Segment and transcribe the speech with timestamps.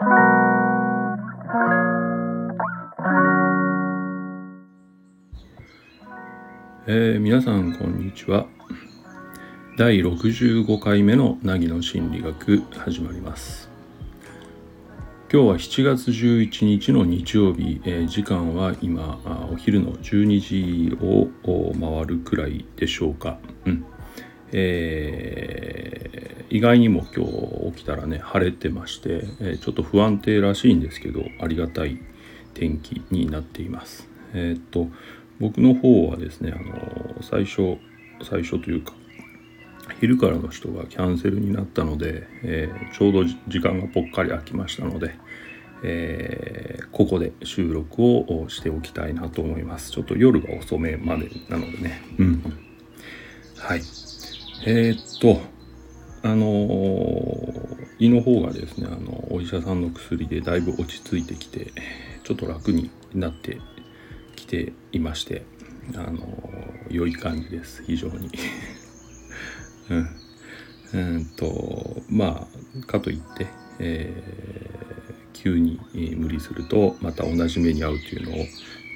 [0.00, 8.46] えー、皆さんこんにちは。
[9.76, 13.68] 第65回目の凪の心理学始まります。
[15.32, 19.18] 今日は7月11日の日曜日、えー、時間は今
[19.50, 21.26] お昼の12時を
[21.72, 23.36] 回るくらいでしょうか、
[23.66, 23.84] うん。
[24.52, 25.97] えー、
[26.50, 31.98] 意外にも今日起きたらね晴れてまして、え、ちょっと不安定らしいんですけどありがたい
[32.54, 34.08] 天気になっています。
[34.34, 34.88] えっと
[35.38, 37.78] 僕の方はですねあの最初
[38.22, 38.94] 最初というか
[40.00, 45.14] 昼からの人がキャンセルになったので、えー、ちょうど時間がぽっかり空きましたので、
[45.82, 49.90] えー、ここで収録をしておきたいなと思います。
[49.90, 52.02] ちょっと夜が遅めまでなのでね。
[52.18, 52.42] うん。
[53.56, 53.80] はい。
[54.66, 55.40] えー、っと
[56.22, 56.48] あの
[57.98, 61.72] 胃の方がですねあのお医者さんの薬でだいぶ落ち着いてきて
[62.24, 63.60] ちょっと楽になって
[64.36, 65.44] きていまして
[65.94, 66.20] あの
[66.90, 68.30] 良い感じです非常に。
[69.90, 70.08] うん。
[70.90, 72.48] うんとま
[72.82, 73.46] あかといって、
[73.78, 75.78] えー、急に
[76.16, 78.46] 無理するとまた同じ目に遭うっていうのを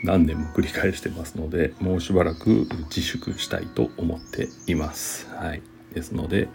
[0.03, 5.29] 何年も繰り返してますのでもうしばらく自粛したいと思っています。
[5.35, 5.63] はい、
[5.95, 6.49] ですので、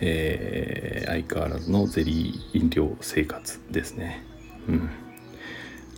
[0.00, 4.22] えー、相変わらずのゼリー飲料生活ですね。
[4.68, 4.90] うん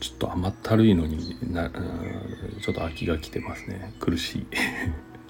[0.01, 3.93] ちょっと甘ったるいのにな、ちょっと飽きが来てますね。
[3.99, 4.47] 苦しい。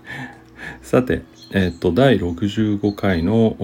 [0.83, 3.57] さて、えっ、と、第65回の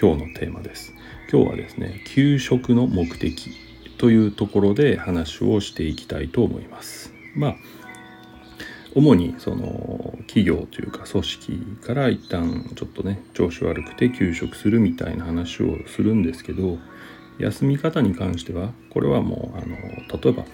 [0.00, 0.92] 今日のテーマです。
[1.30, 3.50] 今日はですね、給食の目的
[3.98, 7.12] というところで話をしていきたいと思います。
[7.34, 7.56] まあ、
[8.94, 16.78] 主にその企業というか組織から一旦ちょっとね調子悪くて休職するみたいな話をするんですけど
[17.38, 19.76] 休み方に関してはこれはもうあの
[20.22, 20.44] 例えば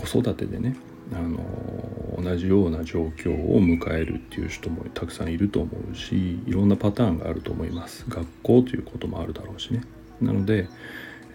[0.00, 0.76] 子育てでね
[1.12, 8.04] あの同じような状況を迎えるっていう人もたくさんいると思うしいろんなパターンがあると思います。
[8.08, 9.82] 学校ということもあるだろうしね。
[10.20, 10.68] なので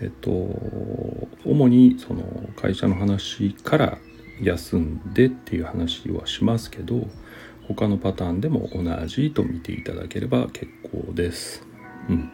[0.02, 0.29] えっと
[1.46, 2.24] 主にその
[2.56, 3.97] 会社の話から
[4.42, 7.08] 休んでっていう話はしますけど
[7.68, 11.66] 他のパターンでも同じと見ていただければ結構です。
[12.10, 12.32] うん。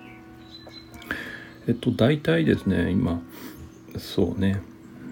[1.68, 3.22] えっと大体ですね今
[3.98, 4.62] そうね。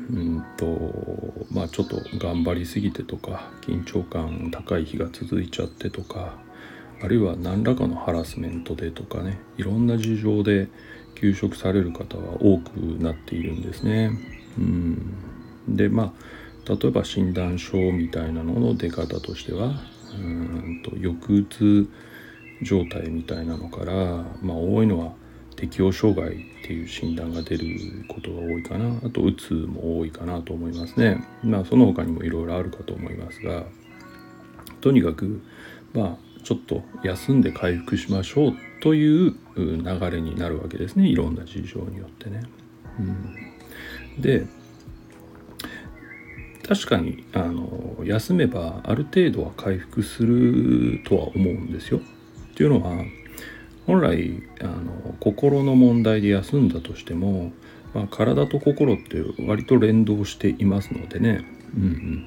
[0.09, 6.39] うんとまあちょっと頑張りすぎてとか緊張感高い日が続いちゃってとか
[7.03, 10.67] あるいは何らかのハラスメントでとかねいろんな事情で
[11.15, 12.69] 休職される方は多く
[12.99, 14.11] なっているんですね。
[14.57, 15.15] うん、
[15.67, 16.11] でまあ
[16.67, 19.73] 例えば診断書みたいなのの出方としては
[20.13, 21.89] うんと抑うつ
[22.61, 23.93] 状態みたいなのから
[24.41, 25.13] まあ多いのは
[25.55, 27.65] 適応障害っていう診断が出る
[28.07, 28.99] ことが多いかな。
[29.03, 31.23] あとうつも多いかなと思いますね。
[31.43, 33.63] まあその他にもいろいろあるかと思いますが
[34.81, 35.41] とにかく
[35.93, 41.07] まあちょっと休んで回復しましょうという流れになるわけですね。
[41.07, 42.43] いろんな事情によってね。
[42.99, 44.45] うん、で
[46.67, 51.99] 確かにあの休めばある程度は回復するとは思うんですよ。
[51.99, 53.05] っていうのは
[53.85, 57.53] 本来あの心の問題で休んだとしても、
[57.93, 61.45] まあ、体と心って割と連動していますのでね、
[61.75, 62.25] うんうん、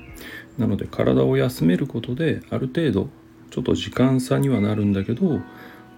[0.57, 3.09] なので体を休めることである程度
[3.51, 5.41] ちょっと時間差にはなるんだけど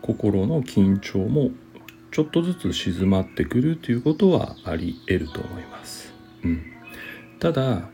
[0.01, 1.51] 心の緊張も
[2.11, 6.13] ちょっとずつ静まってくるということはあり得ると思います。
[6.45, 6.63] うん、
[7.39, 7.89] ただ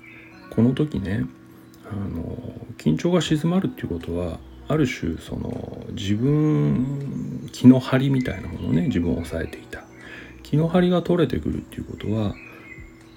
[0.59, 1.25] この時ね
[1.89, 2.37] あの
[2.79, 9.85] 緊張が静まるっていうことはある種その自分気の張りみたいなものね自分を抑えていた
[10.43, 12.35] 気の張りが取れてくるっていうことは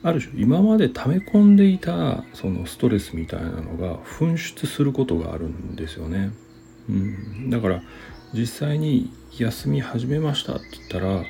[0.03, 6.33] ある種今まで溜め込んでいたそのストレスみたいなのが噴出することがあるんですよね。
[6.89, 7.81] うん、だから
[8.35, 11.23] 実際に休み始めましたって言ったら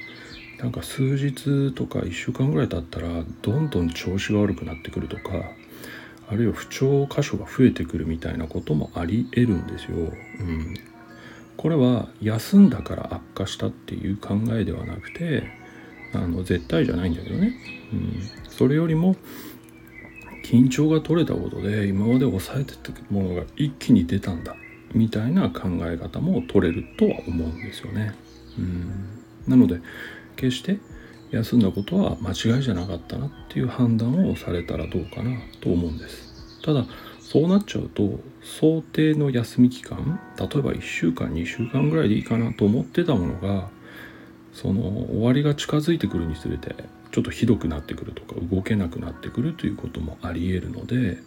[0.61, 5.53] なんか数日とか1週間ぐらい経ったらどんどん調子が悪くなってくるとか
[6.31, 9.97] あるいは不調箇所が増えてくるみたいなこともありえるんですよ。
[9.97, 10.75] うん、
[11.57, 15.43] これは休んだから悪化したっていう考えではなくて
[16.13, 17.53] あの絶対じゃないんだけどね、
[17.91, 19.15] うん、それよりも
[20.45, 24.55] 緊張が取れたことで今まで抑えてたものが一気に出たんだ
[24.93, 28.13] みたいな考え方も取れるとは思うんですよね。
[28.57, 28.91] うん、
[29.47, 29.81] なので
[30.37, 30.79] 決して
[31.31, 36.61] 休んだことは間違いじゃなかったなっていう判断をされたらどうかなと思うんです。
[36.61, 36.85] ただ
[37.19, 43.69] そうなっちゃうと想定の休み期間例えば1週間2週間ぐらいでいいかなと思ってたものが
[44.53, 46.75] その終わりが近づいてくるにつれて
[47.11, 51.19] ちょっとひどくなってくるとか動けなくなってくるということもありえるので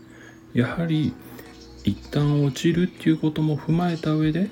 [0.53, 1.15] やはり
[1.85, 4.51] 一旦落ちるっていうことも踏まえた上で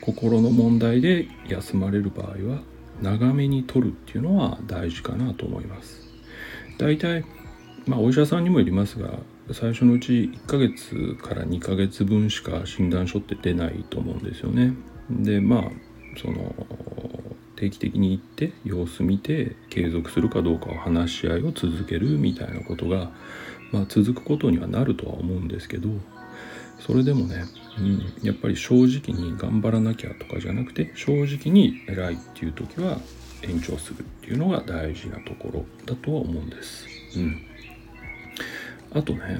[0.00, 2.62] 心の問題で休まれる場合は
[3.02, 6.08] 長めに取るっていうのは大事かなと思います。
[6.78, 7.24] 大体
[7.86, 9.18] まあお医者さんにもよりますが
[9.52, 14.74] 最初のうち1ヶ月から2ヶ月分しか診断書って出ないと思うんですよね。
[15.10, 15.62] でまあ
[16.20, 16.54] その
[17.56, 23.10] 定期的に行って様子見て継続するかどうかを話し合いを続けるみたいなことが、
[23.72, 25.88] まあ、続くことにはなるとは思うんですけど
[26.88, 27.44] それでもね、
[27.78, 32.98] うん、やっぱり正直に頑張らなきゃとかじゃなくて正直に偉いっていう時は
[33.42, 36.86] 延長するっていうのが大事なところだとは思うんです。
[37.18, 37.42] うん、
[38.94, 39.36] あとね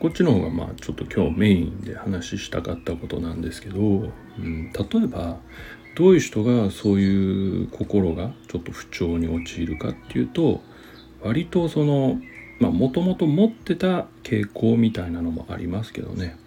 [0.00, 3.82] こっちの方がまあちょっと今日メインで話したかったことなんですけど、う
[4.38, 5.38] ん、例えば
[5.96, 10.60] どういう人がそういう心がちょっと不調に陥るかっていうと
[11.22, 12.20] 割とその
[12.60, 16.41] まあもともと持ってた傾向みたいなのもありますけどね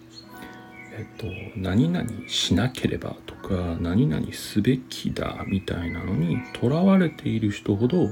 [0.98, 1.26] えっと
[1.56, 8.08] 何々しなければとか何々すべきだみたいなのにとらわれている人ほど、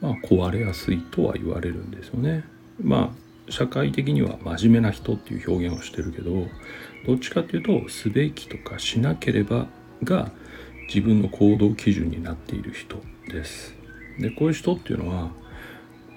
[0.00, 2.44] まあ、壊れやすいとは言われるんですよね。
[2.82, 6.48] まあ社会的には真面目な人っていう表現をしてるけど
[7.06, 9.68] どっちかっていうとすべきとかしなければ
[10.02, 10.32] が
[10.88, 12.96] 自分の行動基準になっている人
[13.28, 13.74] です。
[14.18, 15.30] でこういう人っていうのは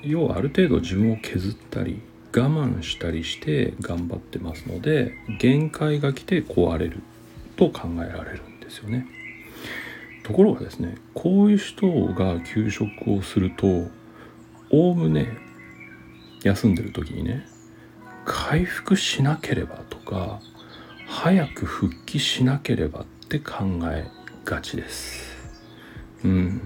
[0.02, 7.02] 要はある程度自分を削ったり我慢したりして頑張ってますので限界が来て壊れる
[7.56, 9.08] と考えられるんですよね。
[10.24, 13.66] ところがですねこういう人が休職をすると
[14.70, 15.38] おおむね
[16.44, 17.48] 休んでる時にね
[18.26, 20.40] 回復しなければとか
[21.08, 24.08] 早く復帰しなければって考え
[24.46, 25.36] がちです。
[26.24, 26.62] うん、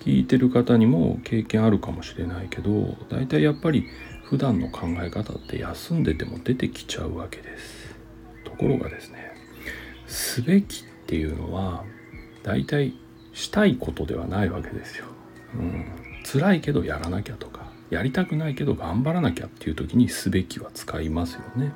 [0.00, 3.86] 聞いてる方にも経験あるかもしれないけど大体やっぱり
[4.28, 7.96] 普段の考え方って休んでても出てきちゃうわけです。
[8.44, 9.32] ところがですね
[10.06, 11.84] すべきっていうのは
[12.42, 12.94] 大体
[13.32, 15.06] したいことではないわけですよ、
[15.54, 15.84] うん、
[16.24, 21.72] 辛いけどやらなきゃとかやりたくないけど頑張らなきゃっていう時にすべきは使いますよね。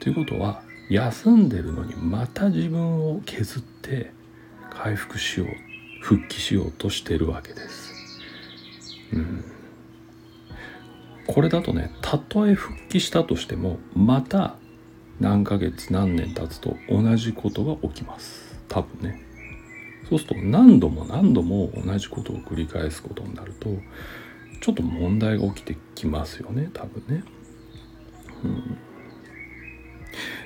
[0.00, 4.12] ということは休んでるのにまた自分を削って
[4.70, 5.48] 回復しよう
[6.02, 7.92] 復帰しようとしてるわけです。
[9.12, 9.55] うん。
[11.26, 14.56] これだとねたとえ復帰したとしてもまた
[15.20, 18.60] 何ヶ月何年経つと同じことが起きます。
[18.68, 19.26] 多分ね。
[20.08, 23.70] そうすると何度も何度も同じことを繰り返すことになると
[24.60, 27.24] ちょっと問題が起きてきますよね多分ね、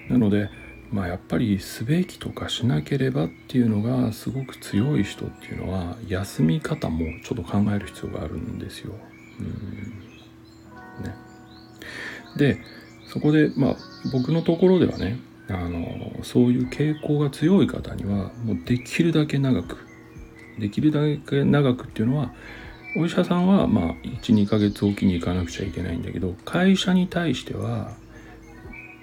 [0.09, 0.49] うん、なので
[0.91, 8.94] まあやっぱりすべきとかしなければっていうのがすごく強い人っていうのは休み方もちょっと考える必要があるんですよ。
[9.38, 10.10] うん。
[11.00, 11.14] ね、
[12.37, 12.61] で
[13.08, 13.76] そこでまあ
[14.12, 15.19] 僕のところではね
[15.49, 19.79] あのそういう傾向が強い方にはもうできるだけ長く
[20.58, 22.32] できるだけ長くっていうのは
[22.97, 27.93] お医者さんはまあ12ヶ月おきに行かなくちゃいけないんだけど会社に対しては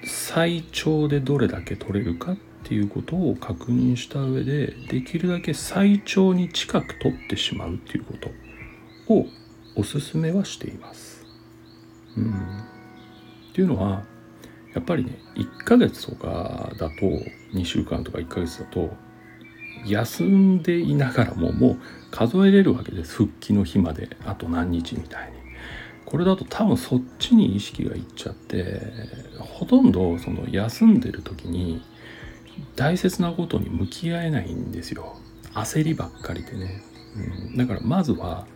[0.04, 9.26] 最長でどれだけ取れるかっていうことを確認した上でできるだけ最長に近く取ってしまうっていうことを
[9.76, 11.17] おすすめはしています。
[13.52, 14.04] っていうのは
[14.74, 16.96] やっぱりね1ヶ月とかだと
[17.54, 18.92] 2週間とか1ヶ月だと
[19.86, 21.78] 休んでいながらももう
[22.12, 23.16] 数えれるわけです。
[23.16, 25.38] 復帰の日まであと何日みたいに。
[26.06, 28.82] これだと多分そっちに意識がいっちゃって
[29.40, 31.82] ほとんどその休んでる時に
[32.78, 35.18] 大切なことに向き合えないんですよ。
[35.54, 36.82] 焦りばっかりでね、
[37.50, 38.48] うん、だからまずは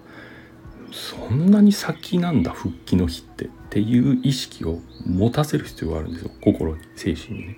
[0.91, 7.57] そんなに先なんだ復帰の日ってっていう意識を持たせる必要があるんですよ心に精神にね。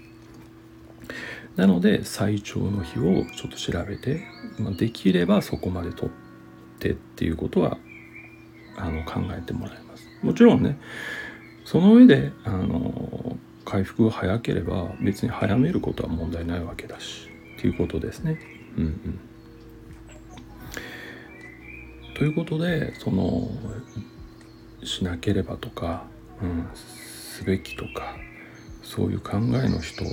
[1.55, 4.23] なので最長の日をちょっと調べて、
[4.57, 7.77] まあ、できればそこまで取ってっていうことは
[8.75, 10.07] あの考えてもらいます。
[10.23, 10.79] もちろんね
[11.65, 18.39] その上であの回復が早ければ別に早めることは問題ないわけだしっていうことですね。
[18.77, 19.19] うんうん
[22.15, 23.49] ということでその
[24.83, 26.05] しなければとか、
[26.41, 28.15] うん、すべきとか
[28.81, 30.03] そういう考えの人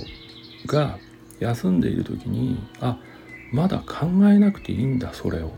[0.65, 0.97] が
[1.39, 2.97] 休んでいる時にあ
[3.51, 5.51] まだ考えなくていいんだそれをっ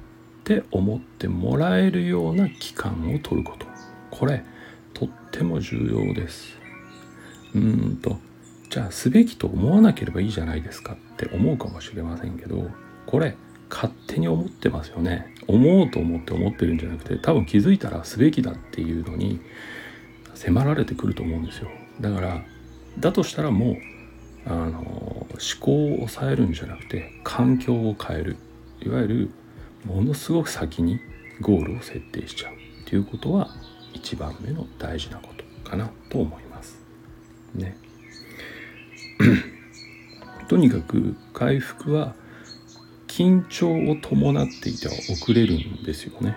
[0.44, 3.66] て思ってもらえるような期間を取ること。
[4.12, 4.44] これ
[4.94, 6.58] とっても重要です。
[7.56, 8.18] うんと
[8.70, 12.70] じゃあすべきと思わなければいいじゃないですかって思うかもしれませんけど
[13.06, 13.36] これ
[13.70, 15.33] 勝手に思ってますよね。
[15.48, 19.42] 思うと思って思ってるんじゃなくて多分気づいたらすべきだっていうのに
[20.34, 21.70] 迫られてくると思うんですよ。
[22.02, 22.42] だから
[23.00, 23.78] だとしたらもう
[24.46, 25.28] あの思
[25.60, 28.38] 考を抑えるんじゃなくて環境を変える。
[28.82, 29.30] いわゆる
[29.86, 31.00] ものすごく先に
[31.40, 32.54] ゴールを設定しちゃう。
[32.54, 33.50] っていうことは
[33.94, 35.30] 一番目の大事なこ
[35.64, 36.80] とかなと思います。
[37.56, 37.78] ね。
[40.48, 42.16] とにかく回復は
[43.16, 46.36] 緊張を伴っていては遅れるんですよね、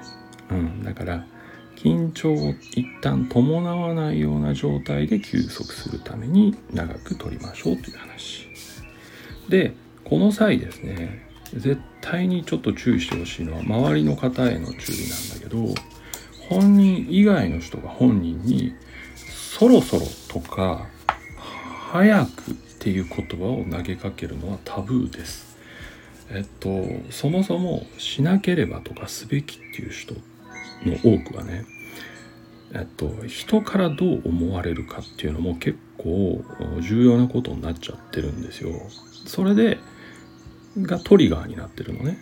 [0.50, 1.26] うん、だから
[1.74, 8.48] 緊張を一旦伴わないような状態で休息するために長く取りましょうという話。
[9.48, 9.72] で
[10.04, 15.74] この際ですね絶対にちょっと注意してほしいのは周りの方への注意なんだけど
[16.50, 18.74] 本人以外の人が本人に
[19.16, 20.88] そろそろとか
[21.90, 25.45] 早くっていう言葉を投げかけるのはタブーです。
[26.30, 30.14] えっとそもそもしなければとかすべきっていう人
[30.84, 31.64] の多くはね
[32.72, 36.42] えっと人からどう思われるかっていうのも結構
[36.80, 38.70] 重要なことになっちゃってるんですよ。
[39.26, 39.78] それで
[40.78, 42.18] がトリガーになってるのね。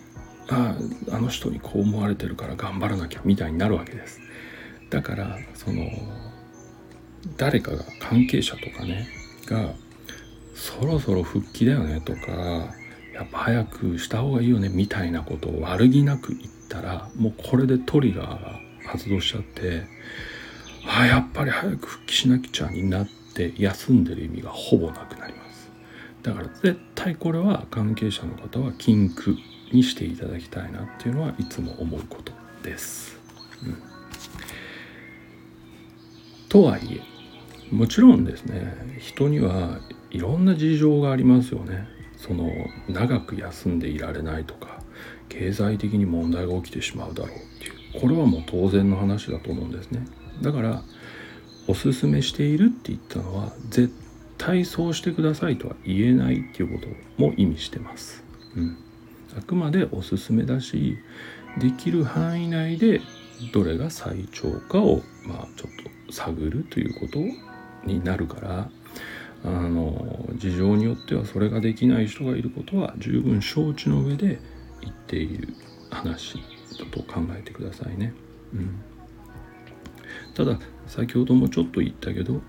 [0.47, 0.75] あ
[1.11, 4.21] あの人にこう思われてるから頑張らなきゃみたいになるわけです。
[4.89, 5.83] だからその
[7.37, 9.07] 誰かが関係者とかね
[9.47, 9.73] が
[10.53, 12.73] そろそろ復帰だよねとか
[13.15, 19.83] やっぱ早くした方がいいよねみたいなことを悪気なく言ったらもうこれでトリガーが発動しちゃって
[20.85, 25.71] あやっぱり早く復帰しなきゃになって休んでる意味がほぼなくなります。
[26.23, 29.37] だから絶対これは関係者の方は禁句
[29.71, 33.19] にしていただきたいなっていうのはいつも思うことです、
[33.63, 33.77] うん、
[36.49, 36.81] とはい
[37.71, 39.79] えもちろんですね人には
[40.09, 41.94] いろんな事情がありますよね。
[42.25, 42.49] その
[42.89, 44.79] 長く休んでいられないとか
[45.29, 50.05] 経済的に問題が起きてしまうだろうっていうこれはもう当然の話だと思うんですね
[50.41, 50.81] だから
[51.67, 53.93] おすすめしているって言ったのは絶
[54.37, 56.87] 対そうしてくださいとは言えないっていうこと
[57.21, 58.23] も意味してます。
[58.55, 58.77] うん、
[59.37, 60.97] あくまでおすすめだし
[61.57, 63.01] できる範囲内で
[63.53, 67.19] どれが最長かをまあちょっと探るということ
[67.87, 68.69] になるから
[69.45, 74.39] あの事情によってはそれができない人がいることは十分承知の上で
[74.81, 75.49] 言っている
[75.91, 76.37] 話
[76.79, 78.13] だと考えてくださいね。
[78.53, 78.81] うん
[80.33, 82.41] ただ先ほどもちょっと言ったけど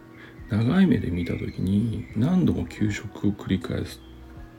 [0.50, 4.00] 長い目で見た時に何度も休職を繰り返す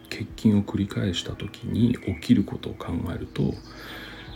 [0.09, 3.53] 欠勤を繰り返した時に起きることを考えると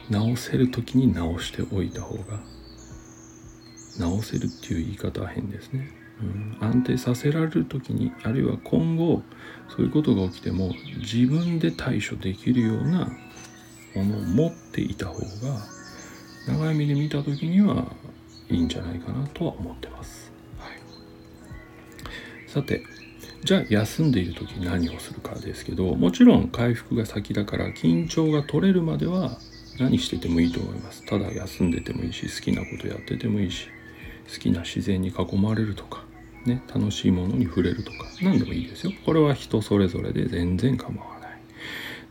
[0.09, 2.41] 直せる時に直しておいた方が
[3.97, 5.91] 直せるっていう言い方は変ですね、
[6.21, 9.23] うん、安定させられる時にあるいは今後
[9.69, 13.11] そういうことが起きても自分で対処できるような
[13.95, 15.59] ものを持っていた方が
[16.47, 17.91] 長い目で見た時には
[18.49, 20.31] いいんじゃないかなとは思ってます。
[20.57, 22.83] はい、さて
[23.43, 29.39] じゃあ休んでいる時何をするかですけどもちろん回復が先だから緊張が取れるまでは
[29.79, 31.05] 何しててもいいと思います。
[31.05, 33.67] ただ休んでてもいいし好きなことやっててもいいし
[34.31, 36.03] 好きな自然に囲まれるとか
[36.45, 38.93] ね楽しいものに触れるとか何でもいいですよ。
[39.05, 41.41] これは人それぞれで全然構わない。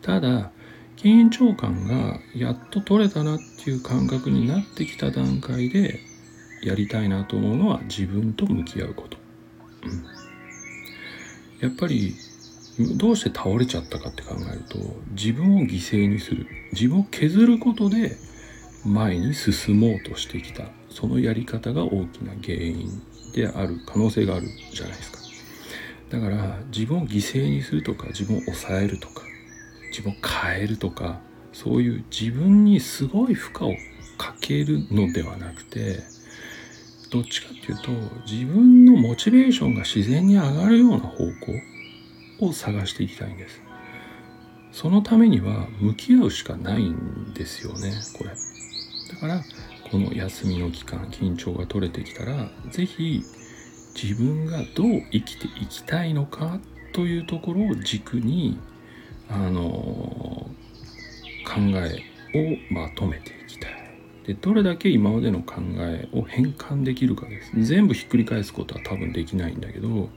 [0.02, 0.50] ただ
[0.96, 6.00] 緊張感がやっと取れたなっていう感覚になってきた段階で
[6.62, 9.16] やりたいなと思うのは自分と向き合うこと、
[9.84, 10.04] うん、
[11.60, 12.14] やっぱり
[12.96, 14.78] どうして倒れちゃったかって考えると
[15.12, 18.16] 自分を犠牲にする自分を削ることで
[18.84, 23.02] 前に進もうとしてきたそのやり方が大きな原因。
[23.32, 25.18] である可能性があるじゃないですか。
[26.10, 29.22] だから自分を犠牲にするとか自分を抑えるとか
[29.90, 31.20] 自分を変えるとか
[31.52, 33.76] そういう自分にすごい負荷を
[34.18, 36.00] かけるのではなくて
[37.10, 37.90] どっちかっていうと
[38.26, 41.24] 自分のモチベーションが自然に上がるような方
[42.38, 43.60] 向を探していきたいんです。
[44.72, 48.30] そのためには向き合うしかないんですよねこれ。
[48.30, 48.36] だ
[49.20, 49.42] から
[49.90, 53.22] この休みの期間緊張が取れてきたら是非
[54.00, 56.60] 自分がどう生きていきたいのか
[56.92, 58.58] というところを軸に
[59.28, 60.50] あの考
[61.74, 62.02] え
[62.70, 63.70] をまとめていきたい
[64.26, 70.08] でどれだけ今までの考えを変換できるかです全部ひっくり返すことは多分できないんだけど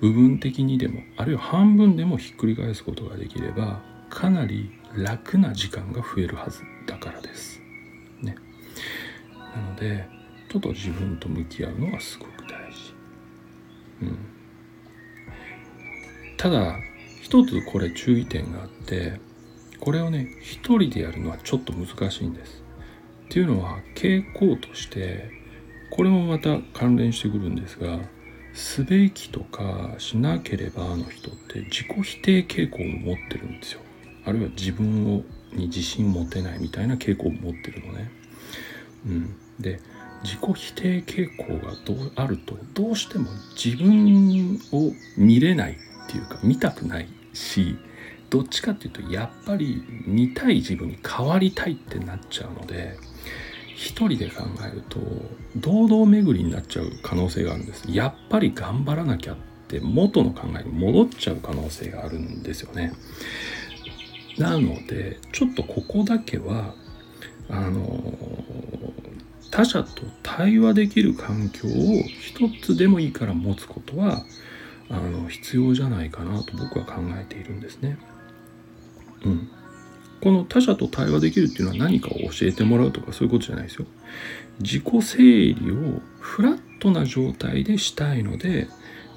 [0.00, 3.80] 部分的にでもあるいは半分でもひっくり返すことができれば
[4.10, 7.49] かなり楽な時間が増えるはずだからです。
[9.54, 10.08] なので
[10.50, 12.94] ちょっと自分と向き合うのはすごく大事。
[14.02, 14.18] うん、
[16.36, 16.76] ただ
[17.22, 19.20] 一つこれ注意点があって
[19.78, 22.62] これをね一人でやるのはちょっと難しいんです。
[23.26, 25.30] っていうのは傾向として
[25.90, 28.00] これもまた関連してくるんですが
[28.52, 33.80] すべきとかしなければの人って自己否定傾向を持ってるんですよ。
[34.24, 38.10] あるいは自分をに自信持てないみたいな傾向を持ってるのね。
[39.06, 39.36] うん。
[39.58, 39.80] で
[40.22, 43.30] 自己否定傾向がどうあるとどうしても
[43.62, 47.78] 自分を見れないっていうか見たくないし
[48.28, 52.96] どっちかっていうとやっぱり見たい自分に変わりたいってなっちゃうので
[53.74, 55.00] 一人で考えると
[55.56, 57.84] 堂々巡りになっちゃう可能性があるんです。
[57.88, 59.36] やっぱり頑張らなきゃっ
[59.68, 62.92] て元の考えに戻っちゃう可能性があるんですよね。
[64.36, 66.74] なのでちょっとここだけは
[67.50, 68.14] あの
[69.50, 74.24] 他者と対話できる環境を一つでもいいから持つことは
[74.88, 77.98] あの必要じゃないかなと僕は考えているんですね。
[79.24, 79.50] うん、
[80.20, 83.86] この他者と対話できるっていうのは何かを教えてもらうとかそういうことじゃないですよ。
[84.60, 88.68] 自己整理をフラットな状態でしたいので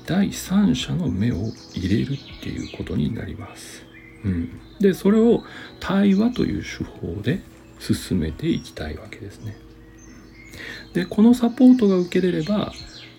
[0.05, 1.35] 第三者の目を
[1.73, 3.85] 入れるっていうことになります。
[4.25, 5.43] うん、でそれを
[5.79, 7.41] 対話という手法で
[7.91, 9.57] 進めていきたいわけですね。
[10.93, 12.71] でこのサポートが受けれれば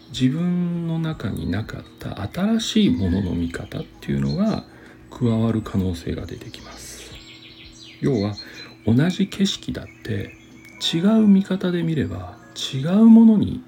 [0.08, 4.64] 自分の中になかった新しいものの見方っていうのが
[5.10, 7.10] 加わる可能性が出てきます
[8.00, 8.34] 要は
[8.86, 10.36] 同じ景色だって
[10.94, 12.36] 違う見方で見れば
[12.72, 13.64] 違うものに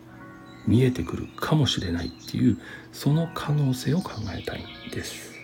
[0.68, 2.58] 見えてくるかもしれないっていう
[2.92, 5.34] その可能性を考えたいんです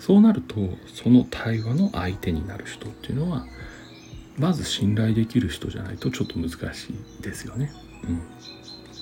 [0.00, 0.56] そうなると
[0.92, 3.46] その対話の相手になる人っていうのは
[4.38, 7.72] まず信頼できる人じゃないとちょっと難しいですよね。
[8.04, 8.22] うん、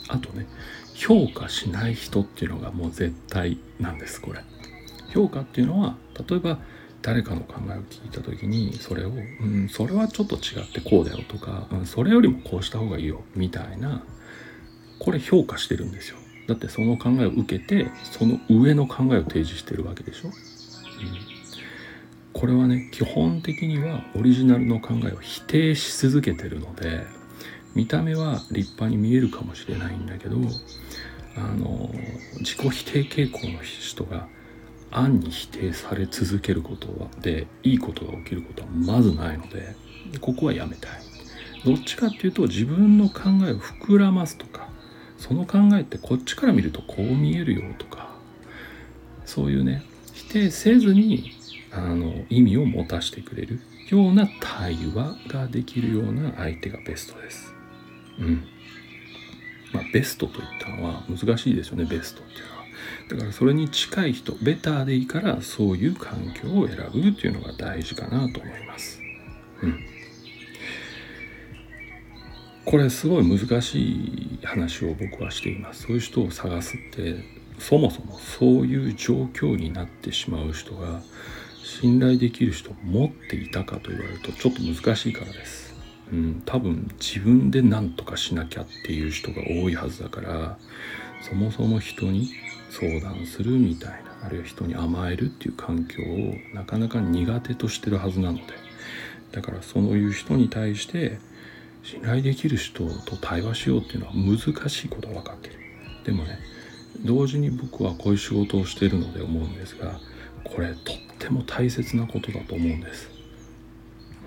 [0.09, 0.47] あとね
[0.95, 4.41] 評価しない人っていうのがもう絶対なんですこれ。
[5.13, 5.97] 評価っていうのは
[6.29, 6.59] 例えば
[7.03, 9.13] 誰かの考えを聞いた時にそれを、う
[9.45, 14.05] ん、それはちょっと違ってこうだよとか、うん、それよりもこうした方がいいよみたいな
[14.99, 16.17] これ評価してるんですよ。
[16.47, 20.31] だってその考えを受けてその上の考えを提示してるわけでしょ。
[22.33, 27.05] これはね基本的にはオリジナルの考えを否定し続けてるので
[27.75, 30.37] 見た目は立派に見えるかもしれないんだけど
[31.37, 31.91] あの
[32.41, 34.29] 自己否定傾向の人が
[34.91, 39.75] 暗に否定され続けることでいいことが起きることはまずないので
[40.21, 40.91] ここはやめたい。
[41.65, 44.69] どっちかっていうと自分の考えを膨らますとか
[45.17, 48.11] その考えってこっちから見るとこう見えるよとか
[49.25, 51.31] そういうね否定せずに
[51.75, 57.55] あの意味を持たせてくれるような対話ができるような相手がベストです。
[58.19, 58.45] うん。
[59.73, 62.63] まあ、ベストといったのは難しいですよね、ベストっていうのは。
[63.11, 69.01] だからそれに近い人、ベターでいいからそういう環境を選ぶっていうのが大事かなと思います。
[69.63, 69.93] うん。
[72.65, 75.83] これすごい難しい話を僕はしています。
[75.83, 77.17] そういう人を探すって
[77.59, 81.03] そもそもそういう状況になってしまう人が
[81.63, 85.75] 信頼できる人を持っていたかと言われるとちょっと難しいからです。
[86.13, 90.59] うん、多分自分で何とかしなきゃっていう人が多いはずだから
[91.23, 92.29] そもそも人に
[92.71, 98.45] 相談するみたいなあるいは人に甘えるっていう環境をなかなか苦手としてるはずなので
[99.33, 101.19] だからそういう人に対して
[101.83, 105.55] 信頼できる人と対話しようっていうのは難しいことは分かってる
[106.05, 106.39] でもね
[107.05, 109.99] 同時に僕はこういう仕事をしてるので思うんですが
[110.45, 113.09] これとっても大切なことだと思うんです。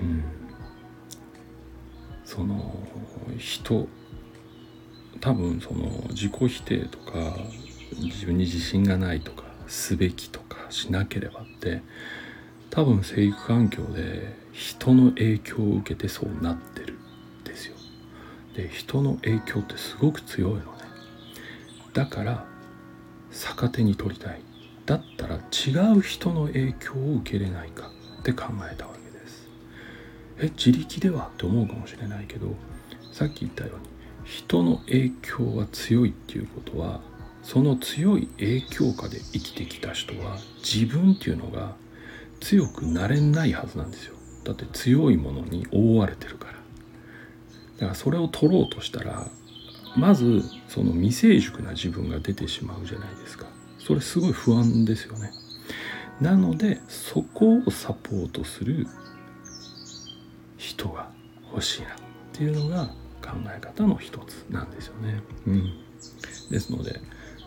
[0.01, 0.23] うん、
[2.23, 2.73] その
[3.37, 3.87] 人
[5.19, 7.37] 多分その自己否定とか
[7.97, 11.81] 自分に自信がないとかすべきとかしなければって
[12.69, 17.75] 多分生育環境で人の影響を受けてそうなってるんですよ。
[18.55, 20.63] で人の影響ってすごく強いのね。
[21.93, 22.45] だから
[23.31, 24.44] 逆手に取りたい
[24.85, 29.47] だったら違う人の影響を受けれないかって考えたわけです。
[30.39, 32.55] え自力ではって思うかもしれないけど
[33.11, 33.85] さっき言ったように
[34.25, 37.01] 人の影響は強いっていうことは
[37.41, 41.75] その強い影響下で生きてきた人は自分っていうのが
[42.39, 44.15] 強くなれないはずなんですよ。
[44.43, 46.53] だって強いものに覆われてるから。
[46.53, 46.59] だ
[47.79, 49.27] からそれを取ろうとしたら
[49.95, 53.54] まずその未成熟な自分が出てしまうじゃないですか。
[53.85, 55.31] それすごい不安ですよね
[56.19, 58.87] なのでそこをサポートする
[60.57, 61.11] 人が
[61.51, 61.91] 欲しいなっ
[62.33, 62.87] ていうのが
[63.21, 65.21] 考え方の一つなんですよね。
[65.47, 65.73] うん、
[66.49, 66.99] ですので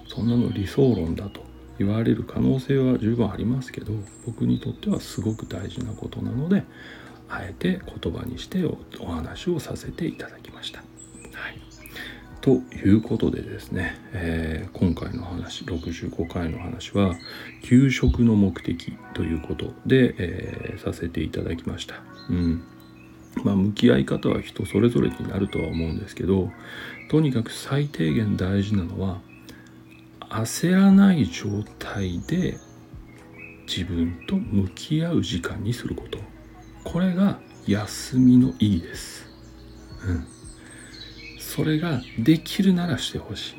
[0.08, 1.42] そんなの理想論だと
[1.78, 3.92] 言われる可能性は十分ありますけど
[4.26, 6.64] 僕にとってはすごく大事なことなので
[7.28, 8.64] あえて言葉にして
[9.00, 10.82] お話をさせていただきました。
[12.40, 17.16] ということでですね、えー、今回の話65回の話は
[17.62, 21.96] 給食の目的ということで、えー、させていただきました。
[22.30, 22.62] うん
[23.44, 26.50] まあ、向き合い方は人それぞれになるとは思うんですけど
[27.08, 29.20] とにかく最低限大事なのは
[30.28, 32.58] 焦らない状態で
[33.66, 36.18] 自分と向き合う時間にすること
[36.84, 39.28] これが休みのいいです。
[40.06, 40.37] うん
[41.58, 43.56] それができるならしてほし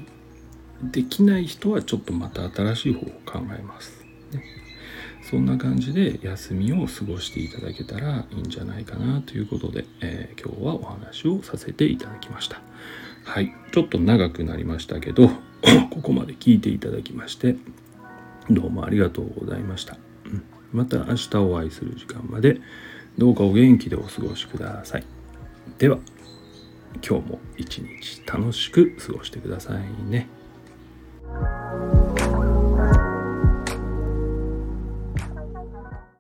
[0.84, 0.90] い。
[0.94, 4.42] できない人はちょっとまた新しい方を考えます、ね、
[5.30, 12.62] そんな感じで休みを過ごしていただけたらいいんじゃないかなということで、えー、今日はお話をさせていただきました。
[13.26, 13.54] はい。
[13.74, 15.28] ちょっと長くなりましたけど
[15.92, 17.58] ここまで聞いていただきまして
[18.50, 22.62] どうもありがとうございました、うん、また明日お会いする時間まで
[23.18, 25.04] どうかお元気でお過ごしください。
[25.78, 26.00] では。
[26.96, 30.28] 今日も一日楽しく過ごしてくださいね。